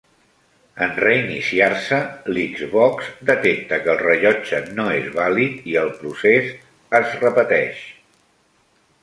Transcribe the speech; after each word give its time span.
En 0.83 0.93
reiniciar-se, 1.01 1.99
l'Xbox 2.37 3.11
detecta 3.31 3.79
que 3.83 3.93
el 3.95 4.01
rellotge 4.05 4.63
no 4.81 4.87
és 4.95 5.11
vàlid 5.19 5.71
i 5.75 5.77
el 5.85 5.93
procés 6.01 6.51
es 7.03 7.15
repeteix. 7.27 7.87